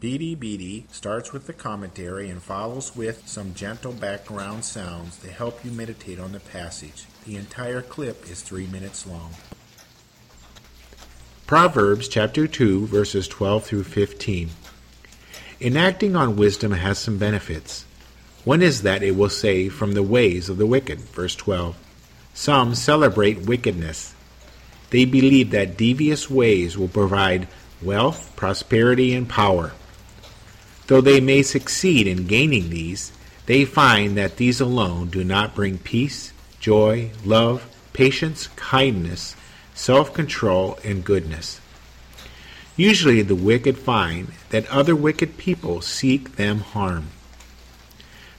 BDBD 0.00 0.84
starts 0.92 1.32
with 1.32 1.48
the 1.48 1.52
commentary 1.52 2.30
and 2.30 2.40
follows 2.40 2.94
with 2.94 3.26
some 3.26 3.52
gentle 3.52 3.92
background 3.92 4.64
sounds 4.64 5.16
to 5.18 5.28
help 5.28 5.64
you 5.64 5.72
meditate 5.72 6.20
on 6.20 6.30
the 6.30 6.38
passage. 6.38 7.06
The 7.26 7.34
entire 7.34 7.82
clip 7.82 8.30
is 8.30 8.40
three 8.40 8.68
minutes 8.68 9.08
long. 9.08 9.32
Proverbs 11.48 12.06
chapter 12.06 12.46
2, 12.46 12.86
verses 12.86 13.26
12 13.26 13.64
through 13.64 13.84
15. 13.84 14.50
Enacting 15.60 16.14
on 16.14 16.36
wisdom 16.36 16.70
has 16.70 16.98
some 17.00 17.18
benefits. 17.18 17.84
One 18.44 18.62
is 18.62 18.82
that 18.82 19.02
it 19.02 19.16
will 19.16 19.28
save 19.28 19.74
from 19.74 19.94
the 19.94 20.02
ways 20.04 20.48
of 20.48 20.58
the 20.58 20.66
wicked. 20.66 21.00
Verse 21.00 21.34
12. 21.34 21.76
Some 22.34 22.76
celebrate 22.76 23.40
wickedness. 23.40 24.14
They 24.90 25.04
believe 25.04 25.50
that 25.50 25.76
devious 25.76 26.30
ways 26.30 26.78
will 26.78 26.86
provide 26.86 27.48
wealth, 27.82 28.32
prosperity, 28.36 29.12
and 29.12 29.28
power. 29.28 29.72
Though 30.88 31.02
they 31.02 31.20
may 31.20 31.42
succeed 31.42 32.06
in 32.06 32.26
gaining 32.26 32.70
these, 32.70 33.12
they 33.44 33.64
find 33.64 34.16
that 34.16 34.36
these 34.38 34.60
alone 34.60 35.10
do 35.10 35.22
not 35.22 35.54
bring 35.54 35.78
peace, 35.78 36.32
joy, 36.60 37.10
love, 37.24 37.66
patience, 37.92 38.48
kindness, 38.56 39.36
self 39.74 40.12
control, 40.12 40.78
and 40.82 41.04
goodness. 41.04 41.60
Usually 42.76 43.22
the 43.22 43.34
wicked 43.34 43.76
find 43.76 44.32
that 44.48 44.66
other 44.68 44.96
wicked 44.96 45.36
people 45.36 45.82
seek 45.82 46.36
them 46.36 46.60
harm. 46.60 47.08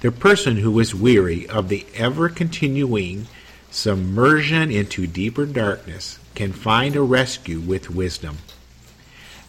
The 0.00 0.12
person 0.12 0.58
who 0.58 0.78
is 0.78 0.94
weary 0.94 1.48
of 1.48 1.68
the 1.68 1.84
ever 1.94 2.28
continuing 2.28 3.26
submersion 3.72 4.70
into 4.70 5.06
deeper 5.06 5.46
darkness 5.46 6.20
can 6.34 6.52
find 6.52 6.94
a 6.94 7.02
rescue 7.02 7.58
with 7.58 7.90
wisdom. 7.90 8.38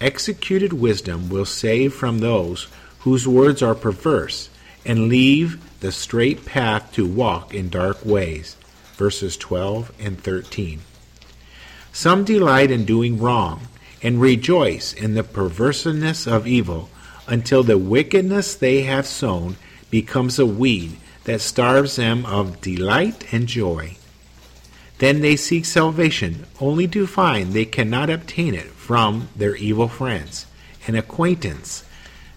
Executed 0.00 0.72
wisdom 0.72 1.28
will 1.28 1.44
save 1.44 1.92
from 1.92 2.18
those 2.18 2.68
whose 3.00 3.28
words 3.28 3.62
are 3.62 3.74
perverse 3.74 4.48
and 4.84 5.08
leave 5.08 5.60
the 5.80 5.92
straight 5.92 6.46
path 6.46 6.92
to 6.92 7.06
walk 7.06 7.52
in 7.52 7.68
dark 7.68 8.04
ways. 8.04 8.56
Verses 8.96 9.36
12 9.36 9.92
and 9.98 10.22
13. 10.22 10.80
Some 11.92 12.24
delight 12.24 12.70
in 12.70 12.84
doing 12.84 13.18
wrong 13.18 13.68
and 14.02 14.20
rejoice 14.20 14.92
in 14.92 15.14
the 15.14 15.24
perverseness 15.24 16.26
of 16.26 16.46
evil 16.46 16.88
until 17.26 17.62
the 17.62 17.78
wickedness 17.78 18.54
they 18.54 18.82
have 18.82 19.06
sown 19.06 19.56
becomes 19.90 20.38
a 20.38 20.46
weed 20.46 20.96
that 21.24 21.40
starves 21.40 21.96
them 21.96 22.24
of 22.24 22.60
delight 22.60 23.32
and 23.32 23.46
joy. 23.46 23.96
Then 25.00 25.22
they 25.22 25.34
seek 25.34 25.64
salvation 25.64 26.44
only 26.60 26.86
to 26.88 27.06
find 27.06 27.52
they 27.52 27.64
cannot 27.64 28.10
obtain 28.10 28.54
it 28.54 28.66
from 28.66 29.30
their 29.34 29.56
evil 29.56 29.88
friends 29.88 30.46
and 30.86 30.94
acquaintance 30.94 31.84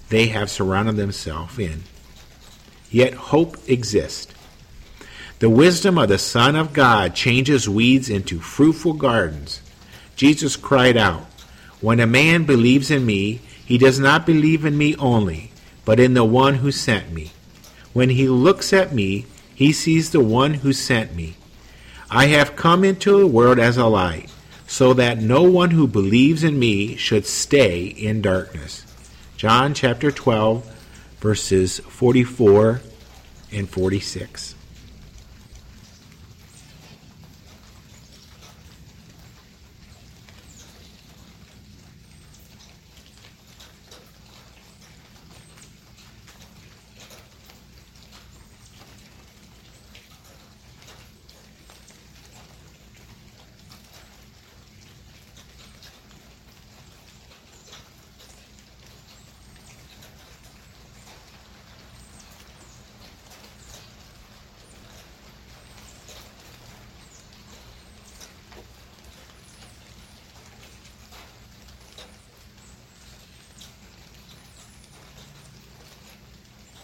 they 0.08 0.28
have 0.28 0.50
surrounded 0.50 0.96
themselves 0.96 1.60
in. 1.60 1.84
Yet 2.90 3.16
hope 3.16 3.58
exists. 3.68 4.34
The 5.40 5.50
wisdom 5.50 5.98
of 5.98 6.08
the 6.08 6.18
Son 6.18 6.56
of 6.56 6.72
God 6.72 7.16
changes 7.16 7.68
weeds 7.68 8.10
into 8.10 8.40
fruitful 8.40 8.94
gardens. 8.94 9.62
Jesus 10.16 10.56
cried 10.56 10.96
out, 10.96 11.26
When 11.82 12.00
a 12.00 12.08
man 12.08 12.46
believes 12.46 12.90
in 12.90 13.06
me, 13.06 13.42
he 13.66 13.78
does 13.78 14.00
not 14.00 14.26
believe 14.26 14.64
in 14.64 14.78
me 14.78 14.96
only, 14.96 15.52
but 15.84 16.00
in 16.00 16.14
the 16.14 16.24
one 16.24 16.56
who 16.56 16.72
sent 16.72 17.12
me. 17.12 17.32
When 17.92 18.12
he 18.12 18.30
looks 18.30 18.72
at 18.72 18.94
me, 18.94 19.26
he 19.54 19.74
sees 19.74 20.12
the 20.12 20.24
one 20.24 20.54
who 20.56 20.72
sent 20.72 21.14
me. 21.14 21.36
I 22.16 22.28
have 22.28 22.56
come 22.56 22.84
into 22.84 23.18
the 23.18 23.26
world 23.26 23.58
as 23.58 23.76
a 23.76 23.88
light, 23.88 24.32
so 24.68 24.94
that 24.94 25.18
no 25.18 25.42
one 25.42 25.72
who 25.72 25.88
believes 25.88 26.44
in 26.44 26.60
me 26.60 26.96
should 26.96 27.26
stay 27.26 27.86
in 27.86 28.22
darkness. 28.22 28.86
John 29.36 29.74
chapter 29.74 30.12
12, 30.12 30.64
verses 31.20 31.80
44 31.80 32.82
and 33.52 33.68
46. 33.68 34.54